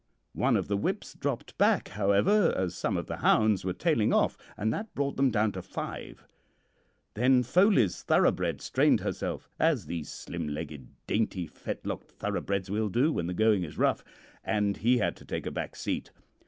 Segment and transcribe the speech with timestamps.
[0.33, 4.35] One of the whips dropped back, however, as some of the hounds were tailing off,
[4.57, 6.25] and that brought them down to five.
[7.13, 13.27] Then Foley's thoroughbred strained herself, as these slim legged, dainty fetlocked thoroughbreds will do when
[13.27, 14.03] the going is rough,
[14.43, 16.09] and he had to take a back seat.